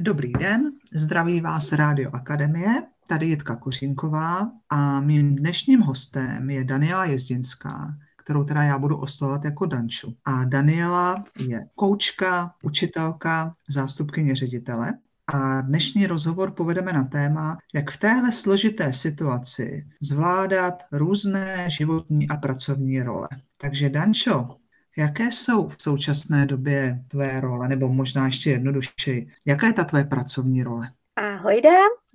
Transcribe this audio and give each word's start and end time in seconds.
Dobrý 0.00 0.32
den, 0.32 0.72
zdraví 0.92 1.40
vás 1.40 1.72
Rádio 1.72 2.10
Akademie, 2.14 2.82
tady 3.08 3.26
Jitka 3.26 3.56
Kořínková 3.56 4.50
a 4.70 5.00
mým 5.00 5.36
dnešním 5.36 5.80
hostem 5.80 6.50
je 6.50 6.64
Daniela 6.64 7.04
Jezdinská, 7.04 7.94
kterou 8.16 8.44
teda 8.44 8.62
já 8.62 8.78
budu 8.78 8.96
oslovovat 8.96 9.44
jako 9.44 9.66
Danču. 9.66 10.14
A 10.24 10.44
Daniela 10.44 11.24
je 11.38 11.66
koučka, 11.74 12.54
učitelka, 12.62 13.54
zástupkyně 13.68 14.34
ředitele 14.34 14.92
a 15.26 15.60
dnešní 15.60 16.06
rozhovor 16.06 16.50
povedeme 16.50 16.92
na 16.92 17.04
téma, 17.04 17.58
jak 17.74 17.90
v 17.90 17.96
téhle 17.96 18.32
složité 18.32 18.92
situaci 18.92 19.86
zvládat 20.02 20.82
různé 20.92 21.70
životní 21.70 22.28
a 22.28 22.36
pracovní 22.36 23.02
role. 23.02 23.28
Takže 23.60 23.90
Dančo, 23.90 24.56
Jaké 24.98 25.32
jsou 25.32 25.68
v 25.68 25.82
současné 25.82 26.46
době 26.46 27.04
tvé 27.08 27.40
role, 27.40 27.68
nebo 27.68 27.88
možná 27.88 28.26
ještě 28.26 28.50
jednodušeji, 28.50 29.30
jaká 29.44 29.66
je 29.66 29.72
ta 29.72 29.84
tvoje 29.84 30.04
pracovní 30.04 30.62
role? 30.62 30.90
Ahojda, 31.38 31.70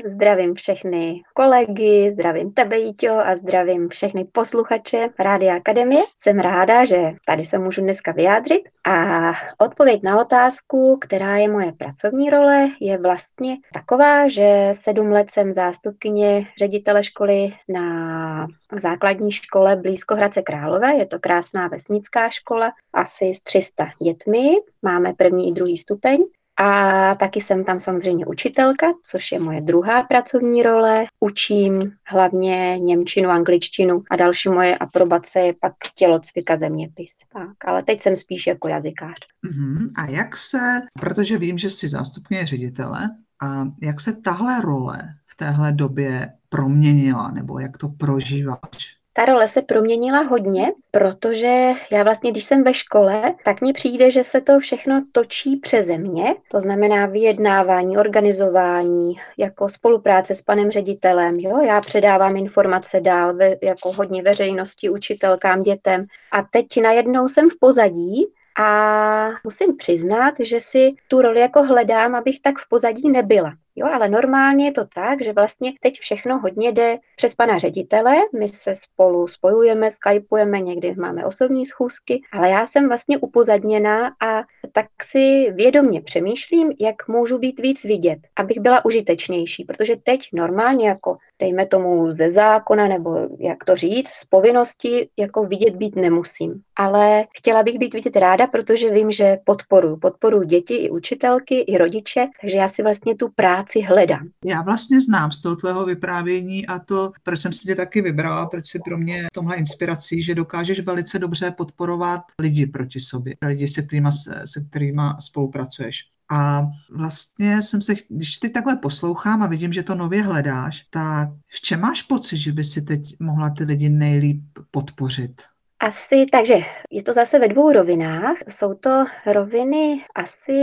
zdravím 0.06 0.54
všechny 0.54 1.22
kolegy, 1.34 2.12
zdravím 2.12 2.54
tebe, 2.54 2.80
Jíťo, 2.80 3.12
a 3.12 3.36
zdravím 3.36 3.90
všechny 3.90 4.26
posluchače 4.26 5.10
Rádia 5.20 5.56
Akademie. 5.56 6.04
Jsem 6.22 6.40
ráda, 6.40 6.86
že 6.86 6.98
tady 7.28 7.46
se 7.46 7.58
můžu 7.58 7.82
dneska 7.82 8.12
vyjádřit 8.12 8.62
a 8.88 9.32
odpověď 9.58 10.04
na 10.04 10.22
otázku, 10.22 10.98
která 11.02 11.38
je 11.38 11.50
moje 11.50 11.72
pracovní 11.72 12.30
role, 12.30 12.70
je 12.82 12.98
vlastně 12.98 13.58
taková, 13.74 14.28
že 14.28 14.70
sedm 14.72 15.12
let 15.12 15.32
jsem 15.32 15.52
zástupkyně 15.52 16.48
ředitele 16.58 17.04
školy 17.04 17.54
na 17.70 18.48
základní 18.72 19.32
škole 19.32 19.76
blízko 19.76 20.16
Hradce 20.16 20.42
Králové. 20.42 20.96
Je 20.96 21.06
to 21.06 21.20
krásná 21.20 21.68
vesnická 21.68 22.30
škola, 22.30 22.72
asi 22.94 23.34
s 23.34 23.42
300 23.42 23.88
dětmi. 24.04 24.50
Máme 24.82 25.14
první 25.14 25.50
i 25.50 25.54
druhý 25.54 25.78
stupeň. 25.78 26.24
A 26.60 27.16
taky 27.16 27.42
jsem 27.42 27.64
tam 27.64 27.80
samozřejmě 27.80 28.26
učitelka, 28.26 28.88
což 29.04 29.32
je 29.32 29.40
moje 29.40 29.62
druhá 29.62 30.04
pracovní 30.04 30.64
role. 30.64 31.06
Učím 31.20 31.78
hlavně 32.08 32.80
Němčinu, 32.80 33.30
angličtinu 33.30 34.04
a 34.12 34.16
další 34.16 34.50
moje 34.50 34.78
aprobace 34.78 35.40
je 35.40 35.54
pak 35.62 35.74
tělocvik 35.96 36.52
a 36.52 36.56
zeměpis. 36.56 37.14
Tak, 37.34 37.66
ale 37.66 37.84
teď 37.84 38.02
jsem 38.02 38.16
spíš 38.16 38.48
jako 38.48 38.68
jazykář. 38.68 39.18
Uh-huh. 39.46 39.90
A 39.96 40.06
jak 40.06 40.38
se, 40.38 40.82
protože 41.00 41.38
vím, 41.38 41.58
že 41.58 41.70
jsi 41.70 41.88
zástupně 41.88 42.46
ředitele, 42.46 43.10
a 43.44 43.68
jak 43.82 44.02
se 44.02 44.14
tahle 44.14 44.62
role 44.62 44.98
v 45.28 45.36
téhle 45.36 45.72
době 45.72 46.34
proměnila, 46.50 47.32
nebo 47.32 47.60
jak 47.60 47.78
to 47.78 47.90
prožíváš? 47.90 49.03
Ta 49.16 49.26
role 49.26 49.48
se 49.48 49.62
proměnila 49.62 50.22
hodně, 50.22 50.72
protože 50.92 51.72
já 51.92 52.04
vlastně, 52.04 52.32
když 52.32 52.44
jsem 52.44 52.64
ve 52.64 52.74
škole, 52.74 53.34
tak 53.46 53.62
mně 53.62 53.74
přijde, 53.74 54.12
že 54.12 54.24
se 54.24 54.42
to 54.42 54.60
všechno 54.60 55.02
točí 55.12 55.56
přeze 55.56 55.98
mě, 55.98 56.36
to 56.52 56.60
znamená 56.60 57.06
vyjednávání, 57.06 57.98
organizování, 57.98 59.16
jako 59.38 59.70
spolupráce 59.70 60.36
s 60.36 60.42
panem 60.42 60.70
ředitelem, 60.72 61.36
jo, 61.36 61.58
já 61.62 61.82
předávám 61.82 62.38
informace 62.38 63.02
dál, 63.02 63.34
ve, 63.34 63.56
jako 63.64 63.92
hodně 63.92 64.24
veřejnosti, 64.24 64.90
učitelkám, 64.90 65.62
dětem. 65.62 66.06
A 66.32 66.44
teď 66.44 66.66
najednou 66.82 67.28
jsem 67.28 67.50
v 67.50 67.60
pozadí 67.60 68.26
a 68.60 69.30
musím 69.44 69.78
přiznat, 69.78 70.34
že 70.40 70.62
si 70.62 70.92
tu 71.08 71.22
roli 71.22 71.40
jako 71.40 71.64
hledám, 71.64 72.16
abych 72.16 72.40
tak 72.42 72.58
v 72.58 72.70
pozadí 72.70 73.10
nebyla. 73.10 73.54
Jo, 73.76 73.88
ale 73.94 74.10
normálně 74.10 74.66
je 74.66 74.72
to 74.72 74.86
tak, 74.96 75.24
že 75.24 75.34
vlastně 75.34 75.74
teď 75.82 76.00
všechno 76.00 76.40
hodně 76.40 76.72
jde 76.72 76.98
přes 77.16 77.36
pana 77.36 77.58
ředitele, 77.58 78.16
my 78.40 78.50
se 78.50 78.76
spolu 78.76 79.28
spojujeme, 79.28 79.92
skypujeme, 79.92 80.62
někdy 80.62 80.96
máme 80.96 81.26
osobní 81.26 81.66
schůzky, 81.66 82.22
ale 82.32 82.50
já 82.50 82.66
jsem 82.66 82.88
vlastně 82.88 83.18
upozadněná 83.18 84.08
a 84.08 84.44
tak 84.72 84.86
si 85.04 85.52
vědomně 85.52 86.02
přemýšlím, 86.02 86.72
jak 86.80 87.08
můžu 87.08 87.38
být 87.38 87.60
víc 87.60 87.84
vidět, 87.84 88.20
abych 88.36 88.60
byla 88.60 88.86
užitečnější, 88.86 89.64
protože 89.64 89.96
teď 89.96 90.30
normálně 90.34 90.88
jako 90.88 91.18
dejme 91.40 91.66
tomu 91.66 92.12
ze 92.12 92.30
zákona, 92.30 92.88
nebo 92.88 93.28
jak 93.40 93.64
to 93.64 93.76
říct, 93.76 94.10
z 94.10 94.26
povinnosti, 94.26 95.10
jako 95.18 95.44
vidět 95.44 95.76
být 95.76 95.96
nemusím. 95.96 96.62
Ale 96.76 97.26
chtěla 97.38 97.64
bych 97.64 97.78
být 97.78 97.94
vidět 97.94 98.16
ráda, 98.16 98.48
protože 98.48 98.90
vím, 98.90 99.12
že 99.12 99.38
podporu, 99.44 99.98
podporu 99.98 100.44
děti 100.44 100.76
i 100.76 100.90
učitelky, 100.90 101.60
i 101.60 101.78
rodiče, 101.78 102.28
takže 102.42 102.58
já 102.58 102.68
si 102.68 102.84
vlastně 102.84 103.16
tu 103.16 103.30
práci 103.36 103.63
hledám. 103.88 104.30
Já 104.46 104.62
vlastně 104.62 105.02
znám 105.02 105.32
z 105.32 105.42
toho 105.42 105.56
tvého 105.56 105.86
vyprávění 105.86 106.68
a 106.68 106.80
to, 106.80 107.12
proč 107.24 107.40
jsem 107.40 107.54
si 107.54 107.68
tě 107.68 107.76
taky 107.76 108.02
vybrala, 108.02 108.46
proč 108.46 108.68
si 108.68 108.80
pro 108.86 108.98
mě 108.98 109.28
tomhle 109.34 109.56
inspirací, 109.56 110.22
že 110.22 110.36
dokážeš 110.36 110.80
velice 110.80 111.20
dobře 111.20 111.52
podporovat 111.52 112.22
lidi 112.40 112.68
proti 112.68 113.00
sobě, 113.00 113.36
lidi, 113.46 113.68
se 113.68 113.82
kterými, 113.82 114.10
se 114.46 114.62
kterými 114.70 115.02
spolupracuješ. 115.20 116.00
A 116.32 116.68
vlastně 116.92 117.62
jsem 117.62 117.82
se, 117.82 117.94
když 118.10 118.38
ty 118.38 118.50
takhle 118.50 118.76
poslouchám 118.76 119.44
a 119.44 119.48
vidím, 119.48 119.74
že 119.74 119.84
to 119.84 119.96
nově 119.96 120.24
hledáš, 120.24 120.86
tak 120.90 121.30
v 121.48 121.62
čem 121.62 121.82
máš 121.82 122.02
pocit, 122.02 122.38
že 122.38 122.52
by 122.52 122.64
si 122.64 122.82
teď 122.82 123.16
mohla 123.20 123.50
ty 123.50 123.64
lidi 123.64 123.90
nejlíp 123.90 124.44
podpořit? 124.72 125.42
Asi, 125.84 126.26
takže 126.32 126.54
je 126.92 127.04
to 127.04 127.14
zase 127.14 127.40
ve 127.40 127.48
dvou 127.48 127.72
rovinách. 127.72 128.38
Jsou 128.50 128.74
to 128.74 128.90
roviny 129.26 130.04
asi 130.16 130.54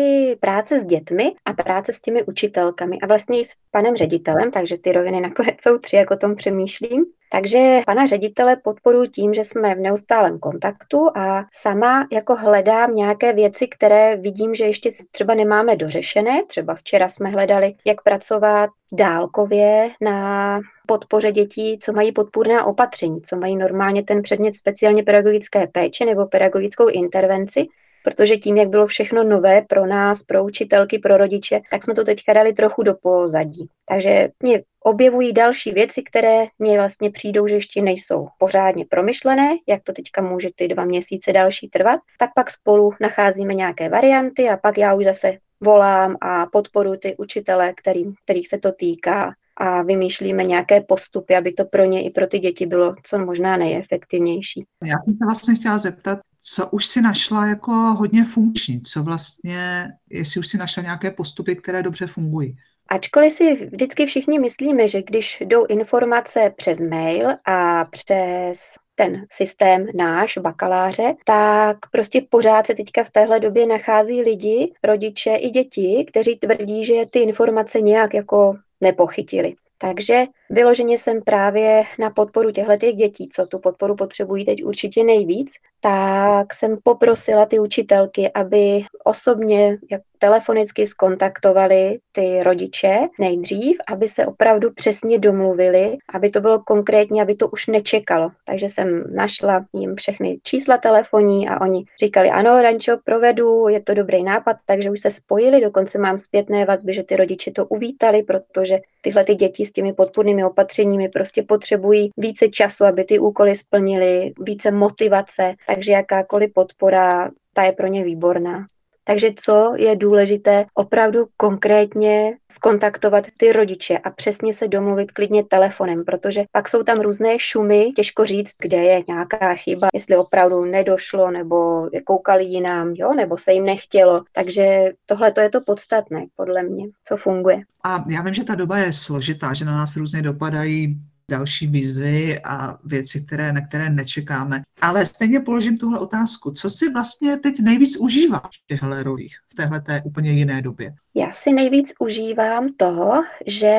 práce 0.41 0.79
s 0.79 0.85
dětmi 0.85 1.33
a 1.45 1.53
práce 1.53 1.93
s 1.93 2.01
těmi 2.01 2.23
učitelkami 2.23 2.99
a 3.03 3.07
vlastně 3.07 3.41
i 3.41 3.45
s 3.45 3.53
panem 3.71 3.97
ředitelem, 3.97 4.51
takže 4.51 4.79
ty 4.79 4.93
roviny 4.93 5.21
nakonec 5.21 5.55
jsou 5.61 5.79
tři, 5.79 5.97
jak 5.97 6.11
o 6.11 6.17
tom 6.17 6.37
přemýšlím. 6.37 7.05
Takže 7.33 7.81
pana 7.87 8.07
ředitele 8.07 8.57
podporuji 8.57 9.09
tím, 9.09 9.35
že 9.35 9.45
jsme 9.45 9.75
v 9.75 9.79
neustálém 9.79 10.39
kontaktu 10.39 11.09
a 11.17 11.45
sama 11.53 12.07
jako 12.13 12.37
hledám 12.37 12.95
nějaké 12.95 13.33
věci, 13.33 13.69
které 13.69 14.17
vidím, 14.17 14.55
že 14.55 14.65
ještě 14.65 14.91
třeba 15.11 15.35
nemáme 15.35 15.77
dořešené. 15.77 16.43
Třeba 16.47 16.75
včera 16.75 17.09
jsme 17.09 17.31
hledali, 17.31 17.75
jak 17.87 18.03
pracovat 18.03 18.71
dálkově 18.93 19.91
na 20.01 20.61
podpoře 20.87 21.33
dětí, 21.33 21.79
co 21.79 21.93
mají 21.93 22.13
podpůrná 22.13 22.65
opatření, 22.65 23.23
co 23.23 23.37
mají 23.37 23.57
normálně 23.57 24.03
ten 24.03 24.23
předmět 24.23 24.55
speciálně 24.55 25.03
pedagogické 25.03 25.67
péče 25.67 26.05
nebo 26.05 26.27
pedagogickou 26.27 26.89
intervenci, 26.89 27.67
protože 28.05 28.37
tím, 28.37 28.57
jak 28.57 28.69
bylo 28.69 28.87
všechno 28.87 29.25
nové 29.25 29.63
pro 29.63 29.87
nás, 29.87 30.23
pro 30.23 30.45
učitelky, 30.45 30.99
pro 30.99 31.17
rodiče, 31.17 31.61
tak 31.71 31.85
jsme 31.85 31.95
to 31.95 32.05
teďka 32.05 32.33
dali 32.33 32.53
trochu 32.53 32.83
do 32.83 32.95
pozadí. 32.95 33.69
Takže 33.89 34.29
mě 34.43 34.63
objevují 34.85 35.33
další 35.33 35.73
věci, 35.73 36.03
které 36.03 36.45
mě 36.59 36.77
vlastně 36.77 37.11
přijdou, 37.11 37.47
že 37.47 37.55
ještě 37.55 37.83
nejsou 37.83 38.29
pořádně 38.39 38.85
promyšlené, 38.91 39.49
jak 39.69 39.83
to 39.83 39.93
teďka 39.93 40.23
může 40.23 40.49
ty 40.55 40.69
dva 40.69 40.85
měsíce 40.85 41.33
další 41.33 41.69
trvat, 41.69 42.01
tak 42.19 42.31
pak 42.35 42.51
spolu 42.51 42.93
nacházíme 43.01 43.55
nějaké 43.55 43.89
varianty 43.89 44.49
a 44.49 44.57
pak 44.57 44.79
já 44.79 44.95
už 44.95 45.05
zase 45.05 45.39
volám 45.61 46.17
a 46.21 46.47
podporuji 46.47 46.99
ty 46.99 47.17
učitele, 47.17 47.73
kterým, 47.77 48.15
kterých 48.25 48.49
se 48.49 48.59
to 48.59 48.73
týká 48.73 49.35
a 49.57 49.83
vymýšlíme 49.83 50.45
nějaké 50.45 50.81
postupy, 50.81 51.37
aby 51.37 51.53
to 51.53 51.65
pro 51.65 51.85
ně 51.85 52.05
i 52.05 52.11
pro 52.11 52.27
ty 52.27 52.39
děti 52.39 52.67
bylo 52.67 52.95
co 53.03 53.19
možná 53.19 53.57
nejefektivnější. 53.57 54.65
Já 54.85 54.97
jsem 55.05 55.15
se 55.15 55.25
vlastně 55.25 55.55
chtěla 55.55 55.79
zeptat, 55.79 56.19
co 56.55 56.67
už 56.67 56.87
si 56.87 57.01
našla 57.01 57.47
jako 57.47 57.73
hodně 57.73 58.25
funkční, 58.25 58.81
co 58.81 59.03
vlastně, 59.03 59.89
jestli 60.11 60.39
už 60.39 60.47
si 60.47 60.59
našla 60.59 60.83
nějaké 60.83 61.11
postupy, 61.11 61.57
které 61.57 61.83
dobře 61.83 62.07
fungují. 62.07 62.57
Ačkoliv 62.89 63.33
si 63.33 63.67
vždycky 63.67 64.07
všichni 64.07 64.39
myslíme, 64.39 64.89
že 64.89 65.03
když 65.03 65.41
jdou 65.41 65.67
informace 65.67 66.53
přes 66.57 66.81
mail 66.81 67.29
a 67.45 67.85
přes 67.85 68.75
ten 68.95 69.27
systém 69.33 69.87
náš, 69.95 70.39
bakaláře, 70.39 71.15
tak 71.25 71.77
prostě 71.93 72.27
pořád 72.31 72.67
se 72.67 72.75
teďka 72.75 73.05
v 73.05 73.11
téhle 73.11 73.41
době 73.41 73.67
nachází 73.67 74.23
lidi, 74.23 74.73
rodiče 74.85 75.35
i 75.35 75.51
děti, 75.51 76.07
kteří 76.11 76.37
tvrdí, 76.37 76.85
že 76.85 76.95
ty 77.11 77.19
informace 77.19 77.81
nějak 77.81 78.15
jako 78.15 78.55
nepochytili. 78.81 79.55
Takže 79.83 80.25
vyloženě 80.51 80.99
jsem 80.99 81.23
právě 81.23 81.83
na 81.99 82.11
podporu 82.11 82.51
těchto 82.51 82.77
dětí, 82.77 83.29
co 83.29 83.47
tu 83.47 83.59
podporu 83.59 83.97
potřebují 83.97 84.45
teď 84.45 84.65
určitě 84.65 85.05
nejvíc, 85.05 85.53
tak 85.81 86.55
jsem 86.55 86.79
poprosila 86.83 87.47
ty 87.47 87.59
učitelky, 87.59 88.33
aby 88.33 88.85
osobně, 89.05 89.79
jak 89.91 90.03
telefonicky 90.21 90.87
skontaktovali 90.87 91.99
ty 92.13 92.43
rodiče 92.43 92.99
nejdřív, 93.19 93.77
aby 93.89 94.09
se 94.09 94.27
opravdu 94.27 94.73
přesně 94.73 95.19
domluvili, 95.19 95.97
aby 96.15 96.31
to 96.31 96.41
bylo 96.41 96.59
konkrétně, 96.59 97.23
aby 97.23 97.35
to 97.35 97.49
už 97.49 97.67
nečekalo. 97.67 98.31
Takže 98.45 98.69
jsem 98.69 99.15
našla 99.15 99.65
jim 99.73 99.97
všechny 99.97 100.39
čísla 100.43 100.79
telefonní 100.79 101.49
a 101.49 101.61
oni 101.61 101.85
říkali, 102.01 102.31
ano, 102.31 102.63
Rančo, 102.63 102.97
provedu, 103.05 103.69
je 103.69 103.81
to 103.81 103.95
dobrý 103.95 104.25
nápad, 104.25 104.57
takže 104.67 104.91
už 104.91 105.01
se 105.01 105.11
spojili, 105.11 105.61
dokonce 105.61 105.99
mám 105.99 106.19
zpětné 106.19 106.65
vazby, 106.65 106.95
že 106.95 107.03
ty 107.03 107.17
rodiče 107.17 107.51
to 107.51 107.67
uvítali, 107.67 108.23
protože 108.23 108.79
tyhle 109.01 109.25
ty 109.25 109.35
děti 109.35 109.67
s 109.67 109.73
těmi 109.73 109.93
podpůrnými 109.93 110.45
opatřeními 110.45 111.09
prostě 111.09 111.43
potřebují 111.43 112.11
více 112.17 112.49
času, 112.49 112.85
aby 112.85 113.05
ty 113.05 113.19
úkoly 113.19 113.55
splnili, 113.55 114.33
více 114.41 114.71
motivace, 114.71 115.55
takže 115.67 115.93
jakákoliv 115.93 116.53
podpora, 116.55 117.31
ta 117.53 117.63
je 117.63 117.73
pro 117.73 117.87
ně 117.87 118.05
výborná. 118.05 118.67
Takže 119.11 119.33
co 119.37 119.73
je 119.77 119.97
důležité, 119.97 120.67
opravdu 120.75 121.27
konkrétně 121.37 122.37
skontaktovat 122.53 123.25
ty 123.37 123.53
rodiče 123.53 123.99
a 123.99 124.11
přesně 124.11 124.53
se 124.53 124.69
domluvit 124.69 125.13
klidně 125.13 125.45
telefonem, 125.45 126.05
protože 126.05 126.45
pak 126.53 126.69
jsou 126.69 126.83
tam 126.83 127.01
různé 127.01 127.39
šumy, 127.39 127.93
těžko 127.97 128.27
říct, 128.27 128.53
kde 128.63 128.77
je 128.77 129.03
nějaká 129.09 129.55
chyba, 129.55 129.89
jestli 129.95 130.17
opravdu 130.17 130.65
nedošlo 130.65 131.31
nebo 131.31 131.89
koukali 132.05 132.45
jinam, 132.45 132.93
jo, 132.95 133.13
nebo 133.17 133.39
se 133.39 133.53
jim 133.53 133.65
nechtělo. 133.65 134.23
Takže 134.35 134.91
tohle 135.07 135.33
to 135.33 135.41
je 135.41 135.51
to 135.51 135.61
podstatné, 135.61 136.27
podle 136.37 136.63
mě, 136.63 136.85
co 137.05 137.17
funguje. 137.17 137.61
A 137.85 138.05
já 138.09 138.23
vím, 138.23 138.35
že 138.35 138.45
ta 138.45 138.55
doba 138.55 138.79
je 138.79 138.93
složitá, 138.93 139.53
že 139.53 139.65
na 139.65 139.77
nás 139.77 139.97
různě 139.97 140.23
dopadají 140.23 141.01
další 141.31 141.67
výzvy 141.67 142.41
a 142.45 142.79
věci, 142.85 143.21
které, 143.27 143.53
na 143.53 143.61
které 143.61 143.91
nečekáme. 143.91 144.63
Ale 144.81 145.07
stejně 145.07 145.41
položím 145.41 145.79
tuhle 145.79 145.99
otázku. 145.99 146.51
Co 146.51 146.71
si 146.71 146.91
vlastně 146.91 147.37
teď 147.37 147.61
nejvíc 147.61 147.97
užívá 147.97 148.39
v 148.39 148.67
těchto 148.67 149.03
rolích, 149.03 149.37
v 149.53 149.55
téhle 149.55 149.83
úplně 150.05 150.31
jiné 150.31 150.63
době? 150.63 150.95
Já 151.15 151.33
si 151.33 151.53
nejvíc 151.53 151.93
užívám 151.99 152.69
toho, 152.77 153.23
že 153.47 153.77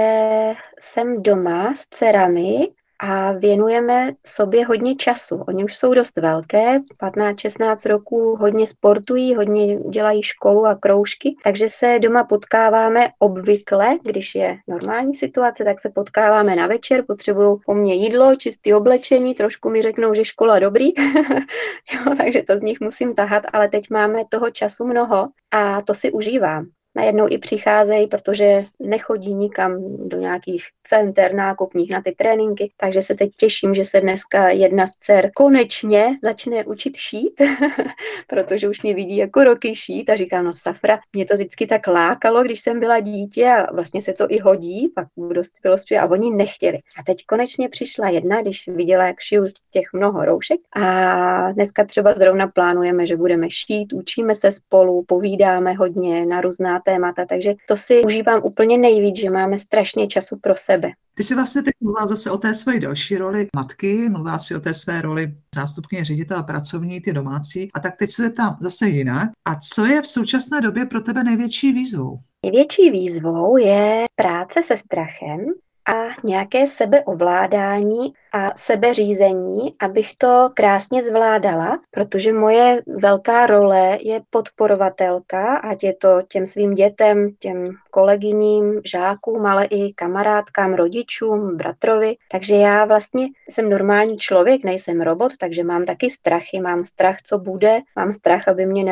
jsem 0.79 1.23
doma 1.23 1.75
s 1.75 1.87
dcerami 1.89 2.67
a 3.01 3.31
věnujeme 3.31 4.11
sobě 4.27 4.65
hodně 4.65 4.95
času. 4.95 5.35
Oni 5.47 5.63
už 5.63 5.77
jsou 5.77 5.93
dost 5.93 6.17
velké, 6.17 6.79
15-16 7.03 7.89
roků, 7.89 8.35
hodně 8.39 8.67
sportují, 8.67 9.35
hodně 9.35 9.77
dělají 9.77 10.23
školu 10.23 10.65
a 10.65 10.75
kroužky, 10.75 11.35
takže 11.43 11.69
se 11.69 11.99
doma 11.99 12.23
potkáváme 12.23 13.07
obvykle, 13.19 13.89
když 14.03 14.35
je 14.35 14.57
normální 14.67 15.13
situace, 15.13 15.63
tak 15.63 15.79
se 15.79 15.89
potkáváme 15.89 16.55
na 16.55 16.67
večer, 16.67 17.03
potřebují 17.07 17.57
po 17.65 17.73
mně 17.73 17.93
jídlo, 17.93 18.35
čistý 18.35 18.73
oblečení, 18.73 19.35
trošku 19.35 19.69
mi 19.69 19.81
řeknou, 19.81 20.13
že 20.13 20.25
škola 20.25 20.59
dobrý, 20.59 20.85
jo, 21.93 22.15
takže 22.17 22.43
to 22.43 22.57
z 22.57 22.61
nich 22.61 22.79
musím 22.79 23.15
tahat, 23.15 23.43
ale 23.53 23.69
teď 23.69 23.89
máme 23.89 24.23
toho 24.29 24.51
času 24.51 24.85
mnoho 24.85 25.27
a 25.51 25.81
to 25.81 25.93
si 25.93 26.11
užívám 26.11 26.65
najednou 26.95 27.25
i 27.29 27.37
přicházejí, 27.37 28.07
protože 28.07 28.65
nechodí 28.79 29.33
nikam 29.33 29.97
do 30.07 30.17
nějakých 30.17 30.63
center 30.83 31.33
nákupních 31.33 31.91
na 31.91 32.01
ty 32.01 32.11
tréninky, 32.11 32.71
takže 32.77 33.01
se 33.01 33.15
teď 33.15 33.31
těším, 33.37 33.75
že 33.75 33.85
se 33.85 34.01
dneska 34.01 34.49
jedna 34.49 34.87
z 34.87 34.91
dcer 34.91 35.31
konečně 35.35 36.17
začne 36.23 36.65
učit 36.65 36.97
šít, 36.97 37.41
protože 38.27 38.69
už 38.69 38.81
mě 38.81 38.93
vidí 38.93 39.17
jako 39.17 39.43
roky 39.43 39.75
šít 39.75 40.09
a 40.09 40.15
říkám, 40.15 40.45
no 40.45 40.53
safra, 40.53 40.99
mě 41.13 41.25
to 41.25 41.33
vždycky 41.33 41.67
tak 41.67 41.87
lákalo, 41.87 42.43
když 42.43 42.59
jsem 42.59 42.79
byla 42.79 42.99
dítě 42.99 43.49
a 43.49 43.73
vlastně 43.73 44.01
se 44.01 44.13
to 44.13 44.25
i 44.29 44.39
hodí, 44.39 44.91
pak 44.95 45.07
v 45.17 45.33
dospělosti 45.33 45.97
a 45.97 46.05
oni 46.05 46.35
nechtěli. 46.35 46.77
A 46.99 47.03
teď 47.03 47.17
konečně 47.25 47.69
přišla 47.69 48.09
jedna, 48.09 48.41
když 48.41 48.67
viděla, 48.67 49.05
jak 49.05 49.19
šiju 49.19 49.47
těch 49.71 49.85
mnoho 49.93 50.25
roušek 50.25 50.59
a 50.75 51.51
dneska 51.51 51.85
třeba 51.85 52.13
zrovna 52.13 52.47
plánujeme, 52.47 53.07
že 53.07 53.17
budeme 53.17 53.47
šít, 53.49 53.93
učíme 53.93 54.35
se 54.35 54.51
spolu, 54.51 55.03
povídáme 55.07 55.73
hodně 55.73 56.25
na 56.25 56.41
různá 56.41 56.80
témata, 56.85 57.25
takže 57.25 57.53
to 57.67 57.77
si 57.77 58.01
užívám 58.05 58.41
úplně 58.43 58.77
nejvíc, 58.77 59.17
že 59.17 59.29
máme 59.29 59.57
strašně 59.57 60.07
času 60.07 60.37
pro 60.41 60.53
sebe. 60.57 60.91
Ty 61.15 61.23
jsi 61.23 61.35
vlastně 61.35 61.63
teď 61.63 61.73
mluvila 61.81 62.07
zase 62.07 62.31
o 62.31 62.37
té 62.37 62.53
své 62.53 62.79
další 62.79 63.17
roli 63.17 63.47
matky, 63.55 64.09
mluvila 64.09 64.39
si 64.39 64.55
o 64.55 64.59
té 64.59 64.73
své 64.73 65.01
roli 65.01 65.33
zástupkyně 65.55 66.05
ředitele 66.05 66.43
pracovní, 66.43 67.01
ty 67.01 67.13
domácí. 67.13 67.69
A 67.73 67.79
tak 67.79 67.97
teď 67.97 68.11
se 68.11 68.23
zeptám 68.23 68.57
zase 68.61 68.87
jinak. 68.87 69.29
A 69.47 69.55
co 69.55 69.85
je 69.85 70.01
v 70.01 70.07
současné 70.07 70.61
době 70.61 70.85
pro 70.85 71.01
tebe 71.01 71.23
největší 71.23 71.71
výzvou? 71.71 72.19
Největší 72.45 72.91
výzvou 72.91 73.57
je 73.57 74.05
práce 74.15 74.63
se 74.63 74.77
strachem, 74.77 75.45
a 75.89 76.21
nějaké 76.23 76.67
sebeovládání 76.67 78.13
a 78.33 78.49
sebeřízení, 78.55 79.75
abych 79.79 80.11
to 80.17 80.49
krásně 80.53 81.03
zvládala, 81.03 81.79
protože 81.91 82.33
moje 82.33 82.81
velká 82.87 83.47
role 83.47 83.97
je 84.01 84.21
podporovatelka, 84.29 85.57
ať 85.57 85.83
je 85.83 85.93
to 85.93 86.21
těm 86.27 86.45
svým 86.45 86.73
dětem, 86.73 87.29
těm 87.39 87.67
kolegyním, 87.91 88.81
žákům, 88.85 89.45
ale 89.45 89.65
i 89.65 89.93
kamarádkám, 89.93 90.73
rodičům, 90.73 91.57
bratrovi. 91.57 92.15
Takže 92.31 92.55
já 92.55 92.85
vlastně 92.85 93.27
jsem 93.49 93.69
normální 93.69 94.17
člověk, 94.17 94.63
nejsem 94.63 95.01
robot, 95.01 95.31
takže 95.39 95.63
mám 95.63 95.85
taky 95.85 96.09
strachy, 96.09 96.61
mám 96.61 96.83
strach, 96.83 97.17
co 97.23 97.37
bude, 97.37 97.79
mám 97.95 98.11
strach, 98.11 98.47
aby 98.47 98.65
mě 98.65 98.85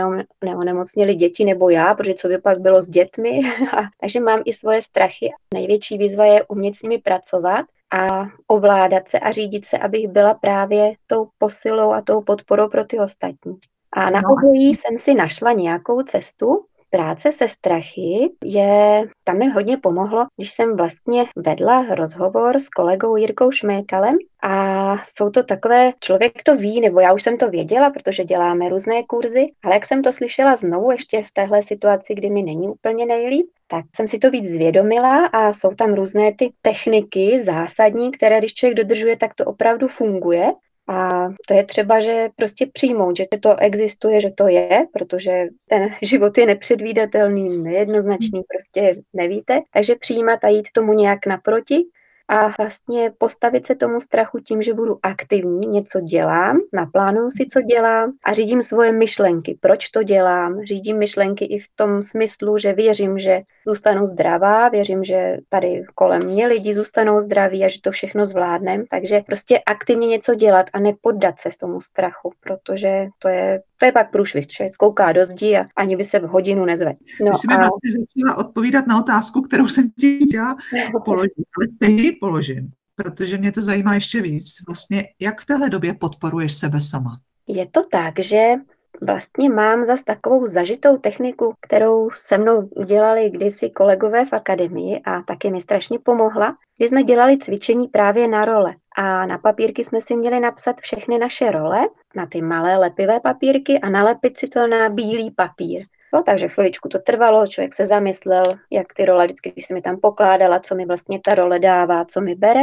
neonemocnili 0.45 1.15
děti 1.15 1.45
nebo 1.45 1.69
já, 1.69 1.93
protože 1.93 2.13
co 2.13 2.27
by 2.27 2.37
pak 2.37 2.59
bylo 2.59 2.81
s 2.81 2.89
dětmi. 2.89 3.41
takže 4.01 4.19
mám 4.19 4.41
i 4.45 4.53
svoje 4.53 4.81
strachy. 4.81 5.31
Největší 5.53 5.97
výzva 5.97 6.25
je 6.25 6.43
umět 6.47 6.75
s 6.75 6.81
nimi 6.81 6.97
pracovat 6.97 7.65
a 7.91 8.27
ovládat 8.47 9.09
se 9.09 9.19
a 9.19 9.31
řídit 9.31 9.65
se, 9.65 9.77
abych 9.77 10.07
byla 10.07 10.33
právě 10.33 10.93
tou 11.07 11.29
posilou 11.37 11.91
a 11.91 12.01
tou 12.01 12.21
podporou 12.21 12.69
pro 12.69 12.83
ty 12.83 12.99
ostatní. 12.99 13.57
A 13.91 14.09
na 14.09 14.21
no. 14.21 14.29
obojí 14.29 14.75
jsem 14.75 14.97
si 14.97 15.13
našla 15.13 15.51
nějakou 15.51 16.01
cestu, 16.01 16.65
práce 16.89 17.33
se 17.33 17.47
strachy 17.47 18.31
je, 18.45 19.03
tam 19.23 19.37
mi 19.37 19.49
hodně 19.49 19.77
pomohlo, 19.77 20.25
když 20.37 20.53
jsem 20.53 20.77
vlastně 20.77 21.25
vedla 21.35 21.85
rozhovor 21.95 22.59
s 22.59 22.69
kolegou 22.69 23.15
Jirkou 23.15 23.51
Šmékalem 23.51 24.17
a 24.43 24.95
jsou 25.05 25.29
to 25.29 25.43
takové, 25.43 25.93
člověk 25.99 26.43
to 26.43 26.55
ví, 26.55 26.81
nebo 26.81 26.99
já 26.99 27.13
už 27.13 27.23
jsem 27.23 27.37
to 27.37 27.49
věděla, 27.49 27.89
protože 27.89 28.23
děláme 28.23 28.69
různé 28.69 29.03
kurzy, 29.03 29.47
ale 29.63 29.73
jak 29.73 29.85
jsem 29.85 30.01
to 30.01 30.13
slyšela 30.13 30.55
znovu 30.55 30.91
ještě 30.91 31.23
v 31.23 31.31
téhle 31.33 31.61
situaci, 31.61 32.13
kdy 32.15 32.29
mi 32.29 32.43
není 32.43 32.67
úplně 32.67 33.05
nejlíp, 33.05 33.45
tak 33.67 33.85
jsem 33.95 34.07
si 34.07 34.19
to 34.19 34.31
víc 34.31 34.49
zvědomila 34.49 35.25
a 35.25 35.53
jsou 35.53 35.69
tam 35.69 35.93
různé 35.93 36.33
ty 36.35 36.53
techniky 36.61 37.41
zásadní, 37.41 38.11
které 38.11 38.39
když 38.39 38.53
člověk 38.53 38.77
dodržuje, 38.77 39.17
tak 39.17 39.33
to 39.33 39.45
opravdu 39.45 39.87
funguje. 39.87 40.53
A 40.89 41.27
to 41.47 41.53
je 41.53 41.63
třeba, 41.63 41.99
že 41.99 42.29
prostě 42.35 42.67
přijmout, 42.73 43.17
že 43.17 43.25
to 43.39 43.59
existuje, 43.59 44.21
že 44.21 44.27
to 44.35 44.47
je, 44.47 44.85
protože 44.93 45.47
ten 45.69 45.89
život 46.01 46.37
je 46.37 46.45
nepředvídatelný, 46.45 47.57
nejednoznačný, 47.57 48.41
prostě 48.43 49.01
nevíte. 49.13 49.59
Takže 49.73 49.95
přijímat 49.95 50.43
a 50.43 50.47
jít 50.47 50.67
tomu 50.73 50.93
nějak 50.93 51.25
naproti 51.25 51.85
a 52.29 52.47
vlastně 52.57 53.11
postavit 53.17 53.67
se 53.67 53.75
tomu 53.75 53.99
strachu 53.99 54.39
tím, 54.39 54.61
že 54.61 54.73
budu 54.73 54.99
aktivní, 55.03 55.67
něco 55.67 55.99
dělám, 56.01 56.59
naplánuju 56.73 57.29
si, 57.29 57.45
co 57.45 57.61
dělám 57.61 58.11
a 58.25 58.33
řídím 58.33 58.61
svoje 58.61 58.91
myšlenky, 58.91 59.57
proč 59.61 59.89
to 59.89 60.03
dělám. 60.03 60.63
Řídím 60.63 60.97
myšlenky 60.97 61.45
i 61.45 61.59
v 61.59 61.65
tom 61.75 62.01
smyslu, 62.01 62.57
že 62.57 62.73
věřím, 62.73 63.19
že 63.19 63.41
zůstanu 63.67 64.05
zdravá, 64.05 64.69
věřím, 64.69 65.03
že 65.03 65.37
tady 65.49 65.83
kolem 65.95 66.21
mě 66.25 66.47
lidi 66.47 66.73
zůstanou 66.73 67.19
zdraví 67.19 67.65
a 67.65 67.67
že 67.67 67.81
to 67.81 67.91
všechno 67.91 68.25
zvládnem. 68.25 68.85
Takže 68.91 69.21
prostě 69.25 69.59
aktivně 69.65 70.07
něco 70.07 70.35
dělat 70.35 70.65
a 70.73 70.79
nepoddat 70.79 71.39
se 71.39 71.49
tomu 71.59 71.81
strachu, 71.81 72.31
protože 72.39 73.07
to 73.19 73.29
je 73.29 73.61
to 73.79 73.85
je 73.85 73.91
pak 73.91 74.11
průšvih. 74.11 74.47
Člověk 74.47 74.75
kouká 74.75 75.11
do 75.11 75.25
zdi 75.25 75.57
a 75.57 75.65
ani 75.75 75.95
by 75.95 76.03
se 76.03 76.19
v 76.19 76.23
hodinu 76.23 76.65
nezve. 76.65 76.93
No 77.25 77.31
Ty 77.31 77.37
jsi 77.37 77.47
mi 77.47 77.53
a... 77.53 77.57
vlastně 77.57 77.91
začala 77.91 78.37
odpovídat 78.37 78.87
na 78.87 78.99
otázku, 78.99 79.41
kterou 79.41 79.67
jsem 79.67 79.89
ti 79.99 80.19
chtěla 80.27 80.57
položit, 81.05 81.33
ale 81.57 81.67
stejně 81.75 82.03
ji 82.03 82.11
položím, 82.11 82.71
protože 82.95 83.37
mě 83.37 83.51
to 83.51 83.61
zajímá 83.61 83.93
ještě 83.93 84.21
víc. 84.21 84.45
Vlastně, 84.67 85.07
jak 85.19 85.41
v 85.41 85.45
téhle 85.45 85.69
době 85.69 85.93
podporuješ 85.93 86.53
sebe 86.53 86.79
sama? 86.79 87.19
Je 87.47 87.67
to 87.67 87.81
tak, 87.91 88.19
že 88.19 88.53
vlastně 89.01 89.49
mám 89.49 89.85
zas 89.85 90.03
takovou 90.03 90.47
zažitou 90.47 90.97
techniku, 90.97 91.53
kterou 91.61 92.09
se 92.19 92.37
mnou 92.37 92.69
udělali 92.75 93.29
kdysi 93.29 93.69
kolegové 93.69 94.25
v 94.25 94.33
akademii 94.33 95.01
a 95.05 95.21
taky 95.21 95.51
mi 95.51 95.61
strašně 95.61 95.99
pomohla, 95.99 96.55
kdy 96.77 96.87
jsme 96.87 97.03
dělali 97.03 97.37
cvičení 97.37 97.87
právě 97.87 98.27
na 98.27 98.45
role. 98.45 98.69
A 99.01 99.25
na 99.25 99.37
papírky 99.37 99.83
jsme 99.83 100.01
si 100.01 100.15
měli 100.15 100.39
napsat 100.39 100.81
všechny 100.81 101.17
naše 101.17 101.51
role, 101.51 101.87
na 102.15 102.25
ty 102.25 102.41
malé 102.41 102.77
lepivé 102.77 103.19
papírky 103.19 103.79
a 103.79 103.89
nalepit 103.89 104.39
si 104.39 104.47
to 104.47 104.67
na 104.67 104.89
bílý 104.89 105.31
papír. 105.31 105.85
No, 106.13 106.23
takže 106.23 106.47
chviličku 106.47 106.89
to 106.89 106.99
trvalo, 106.99 107.47
člověk 107.47 107.73
se 107.73 107.85
zamyslel, 107.85 108.43
jak 108.71 108.93
ty 108.93 109.05
role 109.05 109.25
vždycky, 109.25 109.51
když 109.51 109.65
jsem 109.65 109.75
mi 109.75 109.81
tam 109.81 109.97
pokládala, 109.99 110.59
co 110.59 110.75
mi 110.75 110.85
vlastně 110.85 111.19
ta 111.25 111.35
role 111.35 111.59
dává, 111.59 112.05
co 112.05 112.21
mi 112.21 112.35
bere. 112.35 112.61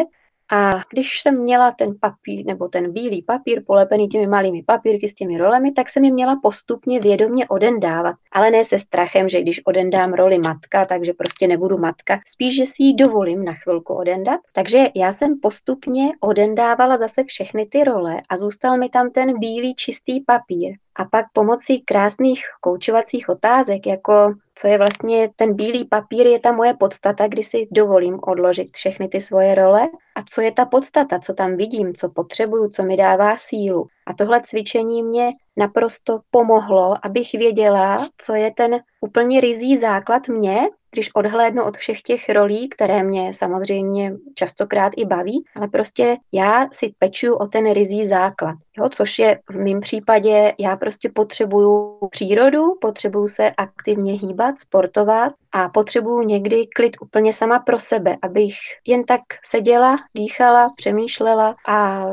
A 0.53 0.81
když 0.91 1.21
jsem 1.21 1.43
měla 1.43 1.73
ten 1.73 1.95
papír, 2.01 2.47
nebo 2.47 2.69
ten 2.69 2.93
bílý 2.93 3.23
papír 3.23 3.63
polepený 3.67 4.09
těmi 4.09 4.27
malými 4.27 4.63
papírky 4.63 5.09
s 5.09 5.15
těmi 5.15 5.39
rolemi, 5.39 5.73
tak 5.73 5.91
jsem 5.91 6.05
je 6.05 6.13
měla 6.13 6.41
postupně 6.43 7.01
vědomě 7.01 7.49
odendávat. 7.49 8.15
Ale 8.33 8.51
ne 8.51 8.65
se 8.65 8.79
strachem, 8.79 9.29
že 9.29 9.43
když 9.43 9.61
odendám 9.65 10.13
roli 10.13 10.39
matka, 10.39 10.85
takže 10.85 11.13
prostě 11.13 11.49
nebudu 11.49 11.79
matka. 11.79 12.21
Spíš, 12.27 12.57
že 12.57 12.67
si 12.67 12.83
ji 12.83 12.95
dovolím 12.95 13.45
na 13.45 13.53
chvilku 13.55 13.95
odendat. 13.95 14.41
Takže 14.53 14.87
já 14.95 15.13
jsem 15.13 15.41
postupně 15.43 16.13
odendávala 16.21 16.97
zase 16.97 17.25
všechny 17.25 17.67
ty 17.67 17.85
role 17.85 18.23
a 18.29 18.37
zůstal 18.37 18.79
mi 18.79 18.89
tam 18.89 19.11
ten 19.11 19.39
bílý 19.39 19.75
čistý 19.75 20.21
papír. 20.21 20.77
A 20.99 21.05
pak 21.05 21.27
pomocí 21.33 21.81
krásných 21.81 22.45
koučovacích 22.61 23.29
otázek, 23.29 23.87
jako 23.87 24.35
co 24.55 24.69
je 24.69 24.79
vlastně 24.79 25.31
ten 25.37 25.55
bílý 25.55 25.85
papír, 25.85 26.27
je 26.27 26.41
ta 26.41 26.53
moje 26.53 26.75
podstata, 26.75 27.29
kdy 27.29 27.43
si 27.43 27.69
dovolím 27.71 28.19
odložit 28.23 28.77
všechny 28.77 29.09
ty 29.09 29.21
svoje 29.21 29.55
role? 29.55 29.89
A 30.15 30.23
co 30.23 30.41
je 30.41 30.53
ta 30.53 30.65
podstata, 30.65 31.19
co 31.19 31.35
tam 31.35 31.57
vidím, 31.57 31.95
co 31.95 32.09
potřebuju, 32.09 32.69
co 32.69 32.83
mi 32.83 32.97
dává 32.97 33.37
sílu. 33.39 33.87
A 34.07 34.15
tohle 34.15 34.41
cvičení 34.45 35.03
mě 35.03 35.33
naprosto 35.57 36.21
pomohlo, 36.31 36.95
abych 37.03 37.33
věděla, 37.33 38.09
co 38.19 38.35
je 38.35 38.51
ten 38.51 38.81
úplně 39.01 39.41
rizí 39.41 39.77
základ 39.77 40.29
mě 40.29 40.69
když 40.91 41.15
odhlédnu 41.15 41.65
od 41.65 41.77
všech 41.77 42.03
těch 42.03 42.29
rolí, 42.29 42.69
které 42.69 43.03
mě 43.03 43.35
samozřejmě 43.35 44.13
častokrát 44.35 44.93
i 44.97 45.05
baví, 45.05 45.45
ale 45.57 45.69
prostě 45.69 46.17
já 46.33 46.67
si 46.73 46.95
pečuju 46.99 47.35
o 47.35 47.47
ten 47.47 47.73
rizí 47.73 48.07
základ, 48.07 48.55
jo, 48.79 48.89
což 48.89 49.19
je 49.19 49.41
v 49.51 49.57
mém 49.59 49.81
případě, 49.81 50.55
já 50.59 50.77
prostě 50.77 51.11
potřebuju 51.15 51.99
přírodu, 52.11 52.63
potřebuju 52.81 53.29
se 53.29 53.51
aktivně 53.57 54.13
hýbat, 54.13 54.59
sportovat 54.59 55.33
a 55.53 55.69
potřebuju 55.69 56.23
někdy 56.23 56.67
klid 56.67 56.97
úplně 57.01 57.33
sama 57.33 57.59
pro 57.59 57.81
sebe, 57.81 58.17
abych 58.23 58.55
jen 58.87 59.05
tak 59.05 59.21
seděla, 59.45 59.97
dýchala, 60.15 60.73
přemýšlela 60.77 61.57
a 61.69 62.07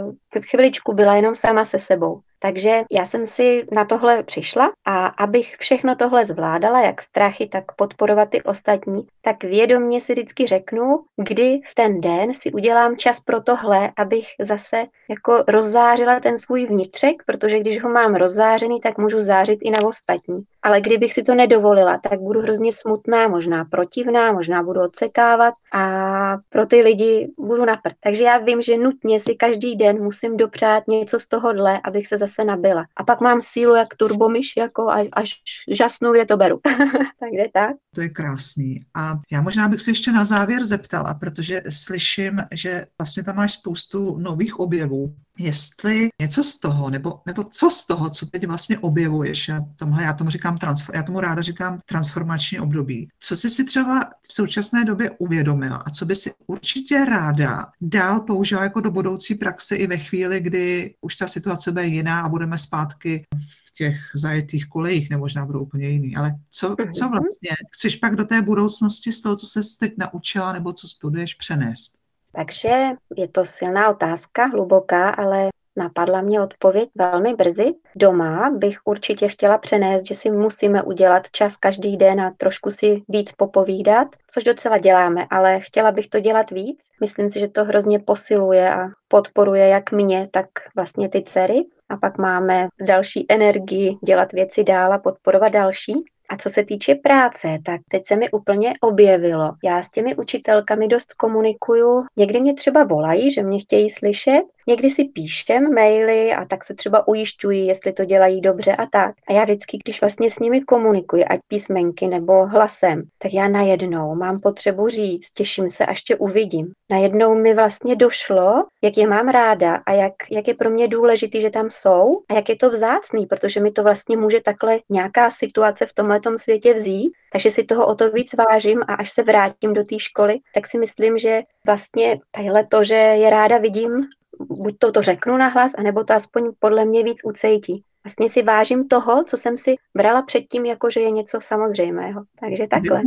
chviličku 0.50 0.94
byla 0.94 1.16
jenom 1.16 1.36
sama 1.36 1.66
se 1.66 1.80
sebou. 1.80 2.22
Takže 2.46 2.82
já 2.92 3.06
jsem 3.06 3.26
si 3.26 3.68
na 3.72 3.86
tohle 3.86 4.24
přišla 4.24 4.72
a 4.86 5.06
abych 5.06 5.56
všechno 5.60 5.96
tohle 5.96 6.26
zvládala, 6.26 6.82
jak 6.82 7.02
strachy, 7.02 7.48
tak 7.48 7.76
podporovat 7.76 8.30
ty 8.30 8.44
ostatní, 8.44 9.08
tak 9.22 9.44
vědomně 9.44 10.02
si 10.02 10.14
vždycky 10.14 10.48
řeknu, 10.48 11.00
kdy 11.18 11.62
v 11.66 11.76
ten 11.76 12.02
den 12.02 12.34
si 12.34 12.52
udělám 12.52 12.98
čas 12.98 13.20
pro 13.20 13.42
tohle, 13.42 13.92
abych 13.98 14.28
zase 14.40 14.84
jako 15.10 15.44
rozzářila 15.48 16.20
ten 16.20 16.38
svůj 16.38 16.66
vnitřek, 16.66 17.24
protože 17.26 17.60
když 17.60 17.84
ho 17.84 17.90
mám 17.90 18.16
rozzářený, 18.16 18.80
tak 18.80 18.98
můžu 18.98 19.20
zářit 19.20 19.60
i 19.62 19.72
na 19.72 19.88
ostatní. 19.88 20.44
Ale 20.64 20.82
kdybych 20.82 21.14
si 21.14 21.24
to 21.24 21.36
nedovolila, 21.36 21.98
tak 21.98 22.20
budu 22.20 22.42
hrozně 22.42 22.72
smutná, 22.72 23.28
možná 23.28 23.66
protivná, 23.66 24.32
možná 24.32 24.64
budu 24.64 24.82
odsekávat 24.82 25.54
a 25.74 26.38
pro 26.50 26.66
ty 26.66 26.82
lidi 26.82 27.32
budu 27.38 27.66
naprt. 27.66 27.96
Takže 28.04 28.24
já 28.24 28.38
vím, 28.38 28.62
že 28.62 28.78
nutně 28.78 29.20
si 29.20 29.36
každý 29.36 29.76
den 29.76 30.04
musím 30.04 30.38
dopřát 30.38 30.88
něco 30.88 31.20
z 31.20 31.28
tohohle, 31.28 31.80
abych 31.84 32.08
se 32.08 32.18
zase 32.18 32.33
nabila. 32.46 32.86
A 32.98 33.04
pak 33.04 33.22
mám 33.22 33.42
sílu 33.42 33.76
jak 33.76 33.96
turbomyš, 33.96 34.54
jako 34.58 34.88
až 35.14 35.34
žasnu, 35.72 36.12
kde 36.12 36.26
to 36.26 36.38
beru. 36.38 36.60
Takže 37.20 37.44
tak. 37.54 37.72
To 37.96 38.02
je 38.02 38.10
krásný. 38.10 38.86
A 38.96 39.20
já 39.32 39.42
možná 39.42 39.68
bych 39.68 39.82
se 39.82 39.92
ještě 39.92 40.12
na 40.12 40.26
závěr 40.26 40.64
zeptala, 40.64 41.14
protože 41.14 41.62
slyším, 41.70 42.42
že 42.52 42.86
vlastně 43.00 43.24
tam 43.24 43.36
máš 43.36 43.54
spoustu 43.54 44.18
nových 44.18 44.60
objevů 44.60 45.16
jestli 45.38 46.10
něco 46.22 46.44
z 46.44 46.60
toho, 46.60 46.90
nebo, 46.90 47.22
nebo 47.26 47.44
co 47.44 47.70
z 47.70 47.86
toho, 47.86 48.10
co 48.10 48.26
teď 48.26 48.48
vlastně 48.48 48.80
objevuješ, 48.80 49.48
já, 49.48 49.60
tomhle, 49.76 50.04
já 50.04 50.14
tomu 50.14 50.30
říkám, 50.30 50.58
transfer, 50.58 50.96
já 50.96 51.04
tomu 51.04 51.20
ráda 51.20 51.42
říkám 51.42 51.78
transformační 51.86 52.60
období, 52.60 53.10
co 53.20 53.36
jsi 53.36 53.50
si 53.50 53.66
třeba 53.66 54.10
v 54.30 54.34
současné 54.34 54.86
době 54.86 55.12
uvědomila 55.20 55.78
a 55.78 55.90
co 55.90 56.06
by 56.06 56.16
si 56.16 56.32
určitě 56.48 57.06
ráda 57.06 57.66
dál 57.82 58.20
použila 58.20 58.64
jako 58.64 58.82
do 58.82 58.92
budoucí 58.92 59.36
praxe 59.36 59.76
i 59.76 59.88
ve 59.88 59.98
chvíli, 59.98 60.40
kdy 60.40 60.96
už 61.02 61.16
ta 61.16 61.28
situace 61.28 61.72
bude 61.72 61.86
jiná 61.86 62.22
a 62.22 62.30
budeme 62.30 62.58
zpátky 62.58 63.26
v 63.36 63.74
těch 63.76 63.96
zajetých 64.16 64.66
kolejích, 64.66 65.10
nebo 65.10 65.20
možná 65.20 65.46
budou 65.46 65.60
úplně 65.60 65.90
jiný, 65.90 66.16
ale 66.16 66.36
co, 66.50 66.76
co 66.98 67.06
mhm. 67.06 67.12
vlastně 67.12 67.50
chceš 67.72 67.96
pak 67.96 68.16
do 68.16 68.26
té 68.26 68.42
budoucnosti 68.42 69.12
z 69.12 69.22
toho, 69.22 69.36
co 69.36 69.46
se 69.46 69.62
teď 69.80 69.94
naučila, 69.98 70.54
nebo 70.54 70.74
co 70.74 70.88
studuješ, 70.88 71.34
přenést? 71.34 72.03
Takže 72.36 72.70
je 73.16 73.28
to 73.28 73.46
silná 73.46 73.90
otázka, 73.90 74.46
hluboká, 74.46 75.10
ale 75.10 75.50
napadla 75.76 76.22
mě 76.22 76.42
odpověď 76.42 76.90
velmi 76.96 77.34
brzy. 77.34 77.74
Doma 77.96 78.50
bych 78.58 78.78
určitě 78.86 79.28
chtěla 79.28 79.58
přenést, 79.58 80.08
že 80.08 80.16
si 80.16 80.32
musíme 80.32 80.84
udělat 80.84 81.32
čas 81.32 81.58
každý 81.58 81.98
den 81.98 82.22
a 82.22 82.34
trošku 82.38 82.72
si 82.72 83.04
víc 83.10 83.32
popovídat, 83.32 84.08
což 84.28 84.44
docela 84.44 84.78
děláme, 84.78 85.28
ale 85.30 85.60
chtěla 85.60 85.92
bych 85.92 86.08
to 86.08 86.20
dělat 86.20 86.52
víc. 86.52 86.80
Myslím 87.02 87.30
si, 87.30 87.40
že 87.40 87.48
to 87.48 87.66
hrozně 87.66 88.00
posiluje 88.00 88.74
a 88.74 88.88
podporuje 89.08 89.68
jak 89.68 89.92
mě, 89.92 90.28
tak 90.32 90.46
vlastně 90.76 91.10
ty 91.10 91.24
dcery. 91.24 91.66
A 91.90 91.98
pak 91.98 92.18
máme 92.18 92.68
další 92.88 93.26
energii 93.30 93.98
dělat 94.06 94.32
věci 94.32 94.64
dál 94.64 94.94
a 94.94 94.98
podporovat 94.98 95.50
další. 95.50 95.94
A 96.34 96.36
co 96.36 96.50
se 96.50 96.64
týče 96.64 96.96
práce, 96.96 97.60
tak 97.66 97.82
teď 97.88 98.06
se 98.06 98.16
mi 98.16 98.32
úplně 98.32 98.74
objevilo. 98.82 99.52
Já 99.64 99.84
s 99.84 99.92
těmi 99.92 100.16
učitelkami 100.16 100.88
dost 100.88 101.14
komunikuju. 101.14 102.06
Někdy 102.18 102.42
mě 102.42 102.54
třeba 102.54 102.84
volají, 102.84 103.32
že 103.32 103.44
mě 103.44 103.60
chtějí 103.60 103.90
slyšet, 103.90 104.44
Někdy 104.68 104.90
si 104.90 105.04
píšem 105.04 105.74
maily 105.74 106.34
a 106.34 106.46
tak 106.46 106.64
se 106.64 106.74
třeba 106.74 107.08
ujišťují, 107.08 107.68
jestli 107.68 107.94
to 107.94 108.06
dělají 108.06 108.40
dobře 108.40 108.76
a 108.76 108.86
tak. 108.86 109.16
A 109.30 109.34
já 109.34 109.44
vždycky, 109.44 109.78
když 109.84 110.02
vlastně 110.02 110.30
s 110.30 110.40
nimi 110.40 110.62
komunikuji, 110.62 111.26
ať 111.26 111.40
písmenky 111.48 112.08
nebo 112.08 112.46
hlasem, 112.46 113.04
tak 113.18 113.34
já 113.34 113.48
najednou 113.48 114.16
mám 114.16 114.40
potřebu 114.40 114.90
říct, 114.90 115.32
těším 115.34 115.70
se, 115.70 115.86
až 115.86 116.04
tě 116.04 116.16
uvidím. 116.16 116.72
Najednou 116.94 117.36
mi 117.36 117.54
vlastně 117.54 117.96
došlo, 117.96 118.64
jak 118.82 118.98
je 118.98 119.08
mám 119.08 119.28
ráda 119.28 119.82
a 119.86 119.92
jak, 119.92 120.14
jak 120.32 120.48
je 120.48 120.54
pro 120.54 120.70
mě 120.70 120.88
důležitý, 120.88 121.42
že 121.42 121.50
tam 121.50 121.70
jsou 121.70 122.22
a 122.30 122.34
jak 122.34 122.50
je 122.50 122.56
to 122.56 122.70
vzácný, 122.70 123.26
protože 123.26 123.60
mi 123.60 123.72
to 123.72 123.84
vlastně 123.84 124.18
může 124.18 124.42
takhle 124.42 124.80
nějaká 124.90 125.30
situace 125.30 125.86
v 125.86 125.94
tomhletom 125.94 126.38
světě 126.38 126.74
vzít 126.74 127.12
takže 127.34 127.52
si 127.52 127.64
toho 127.64 127.88
o 127.88 127.96
to 127.96 128.12
víc 128.12 128.36
vážím 128.50 128.82
a 128.88 128.94
až 128.94 129.12
se 129.12 129.24
vrátím 129.24 129.74
do 129.74 129.84
té 129.84 130.00
školy, 130.00 130.40
tak 130.54 130.68
si 130.68 130.78
myslím, 130.78 131.18
že 131.18 131.42
vlastně 131.66 132.20
tadyhle 132.32 132.68
to, 132.68 132.84
že 132.84 132.96
je 132.96 133.30
ráda 133.30 133.58
vidím, 133.58 134.08
buď 134.40 134.76
to, 134.80 134.92
to 134.92 135.02
řeknu 135.02 135.38
nahlas, 135.38 135.72
anebo 135.78 136.04
to 136.04 136.14
aspoň 136.14 136.52
podle 136.60 136.86
mě 136.86 137.04
víc 137.04 137.18
ucejtí. 137.26 137.84
Vlastně 138.06 138.30
si 138.30 138.44
vážím 138.44 138.88
toho, 138.88 139.24
co 139.24 139.38
jsem 139.38 139.58
si 139.58 139.76
brala 139.98 140.22
předtím, 140.22 140.66
jako 140.66 140.90
že 140.90 141.00
je 141.00 141.12
něco 141.12 141.40
samozřejmého. 141.42 142.24
Takže 142.40 142.68
takhle. 142.70 143.02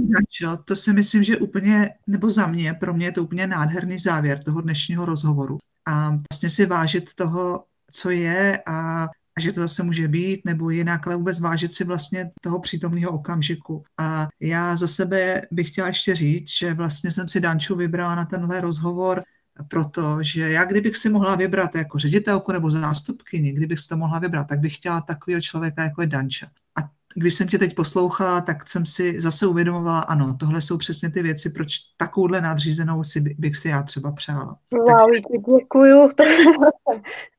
To 0.65 0.77
si 0.77 0.93
myslím, 0.93 1.25
že 1.25 1.37
úplně, 1.37 1.91
nebo 2.07 2.31
za 2.31 2.47
mě, 2.47 2.75
pro 2.75 2.95
mě 2.95 3.07
je 3.07 3.13
to 3.13 3.23
úplně 3.23 3.47
nádherný 3.47 3.99
závěr 3.99 4.45
toho 4.45 4.61
dnešního 4.61 5.07
rozhovoru. 5.07 5.59
A 5.87 6.11
vlastně 6.31 6.51
si 6.51 6.67
vážit 6.67 7.15
toho, 7.15 7.65
co 7.91 8.11
je 8.11 8.63
a 8.67 9.09
a 9.37 9.41
že 9.41 9.53
to 9.53 9.61
zase 9.61 9.83
může 9.83 10.09
být, 10.09 10.41
nebo 10.45 10.71
jinak, 10.71 11.07
ale 11.07 11.17
vůbec 11.17 11.41
vážit 11.41 11.73
si 11.73 11.85
vlastně 11.85 12.31
toho 12.41 12.61
přítomného 12.61 13.11
okamžiku. 13.11 13.83
A 13.99 14.29
já 14.41 14.77
za 14.77 14.87
sebe 14.87 15.43
bych 15.51 15.71
chtěla 15.71 15.87
ještě 15.89 16.15
říct, 16.15 16.49
že 16.59 16.75
vlastně 16.75 17.11
jsem 17.11 17.29
si 17.29 17.41
Danču 17.41 17.77
vybrala 17.77 18.15
na 18.15 18.25
tenhle 18.25 18.61
rozhovor 18.61 19.23
protože 19.69 20.41
já 20.41 20.65
kdybych 20.65 20.97
si 20.97 21.09
mohla 21.09 21.37
vybrat 21.37 21.75
jako 21.75 21.99
ředitelku 21.99 22.53
nebo 22.53 22.71
zástupkyni, 22.71 23.53
kdybych 23.53 23.79
si 23.81 23.89
to 23.89 23.97
mohla 23.97 24.19
vybrat, 24.19 24.49
tak 24.49 24.61
bych 24.61 24.77
chtěla 24.77 25.01
takového 25.01 25.41
člověka, 25.41 25.83
jako 25.83 26.01
je 26.01 26.07
Danča. 26.07 26.47
Když 27.19 27.35
jsem 27.35 27.49
tě 27.49 27.59
teď 27.59 27.75
poslouchala, 27.75 28.41
tak 28.41 28.69
jsem 28.69 28.87
si 28.87 29.21
zase 29.21 29.47
uvědomovala, 29.47 30.01
ano, 30.01 30.37
tohle 30.41 30.61
jsou 30.61 30.79
přesně 30.79 31.11
ty 31.11 31.23
věci, 31.23 31.51
proč 31.51 31.79
takovouhle 31.97 32.41
nadřízenou 32.41 33.05
si 33.05 33.21
bych 33.21 33.57
si 33.57 33.69
já 33.69 33.83
třeba 33.83 34.13
přála. 34.13 34.57
Wow, 34.73 34.87
tak... 34.87 35.23
děkuju, 35.59 36.09
to 36.17 36.25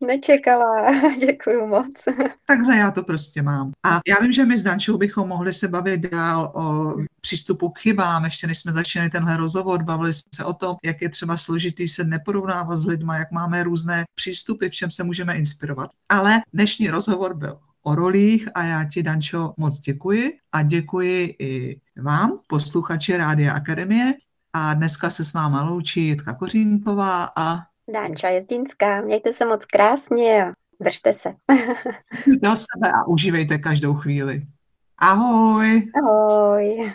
nečekala, 0.01 0.91
děkuju 1.19 1.67
moc. 1.67 1.87
Takhle 2.45 2.77
já 2.77 2.91
to 2.91 3.03
prostě 3.03 3.41
mám. 3.41 3.71
A 3.85 3.99
já 4.07 4.15
vím, 4.21 4.31
že 4.31 4.45
my 4.45 4.57
s 4.57 4.63
Dančou 4.63 4.97
bychom 4.97 5.27
mohli 5.27 5.53
se 5.53 5.67
bavit 5.67 6.01
dál 6.11 6.51
o 6.55 6.95
přístupu 7.21 7.69
k 7.69 7.79
chybám, 7.79 8.25
ještě 8.25 8.47
než 8.47 8.59
jsme 8.59 8.73
začali 8.73 9.09
tenhle 9.09 9.37
rozhovor, 9.37 9.83
bavili 9.83 10.13
jsme 10.13 10.29
se 10.35 10.45
o 10.45 10.53
tom, 10.53 10.75
jak 10.83 11.01
je 11.01 11.09
třeba 11.09 11.37
složitý 11.37 11.87
se 11.87 12.03
neporovnávat 12.03 12.77
s 12.77 12.85
lidma, 12.85 13.17
jak 13.17 13.31
máme 13.31 13.63
různé 13.63 14.03
přístupy, 14.15 14.67
v 14.67 14.75
čem 14.75 14.91
se 14.91 15.03
můžeme 15.03 15.37
inspirovat. 15.37 15.89
Ale 16.09 16.41
dnešní 16.53 16.89
rozhovor 16.89 17.33
byl 17.33 17.59
o 17.87 17.95
rolích 17.95 18.49
a 18.55 18.63
já 18.63 18.83
ti, 18.83 19.03
Dančo, 19.03 19.53
moc 19.57 19.79
děkuji 19.79 20.33
a 20.51 20.63
děkuji 20.63 21.35
i 21.39 21.81
vám, 21.97 22.39
posluchači 22.47 23.17
Rádia 23.17 23.53
Akademie 23.53 24.13
a 24.53 24.73
dneska 24.73 25.09
se 25.09 25.23
s 25.23 25.33
váma 25.33 25.63
loučí 25.63 26.07
Jitka 26.07 26.33
Kořínková 26.33 27.29
a 27.35 27.57
Danča 27.93 28.29
Jezdinská. 28.29 29.01
Mějte 29.01 29.33
se 29.33 29.45
moc 29.45 29.65
krásně 29.65 30.45
a 30.45 30.51
držte 30.81 31.13
se. 31.13 31.29
Do 32.41 32.55
sebe 32.55 32.91
a 32.91 33.07
užívejte 33.07 33.57
každou 33.57 33.93
chvíli. 33.93 34.41
Ahoj. 34.97 35.91
Ahoj. 36.03 36.93